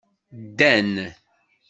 [0.47, 0.89] Ddan.